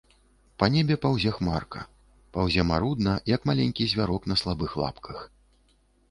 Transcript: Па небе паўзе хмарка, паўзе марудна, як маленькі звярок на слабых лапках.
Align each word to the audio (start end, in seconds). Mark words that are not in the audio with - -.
Па 0.61 0.67
небе 0.75 0.95
паўзе 1.01 1.33
хмарка, 1.35 1.81
паўзе 2.37 2.65
марудна, 2.69 3.13
як 3.35 3.45
маленькі 3.49 3.87
звярок 3.91 4.21
на 4.33 4.39
слабых 4.43 4.71
лапках. 4.85 5.19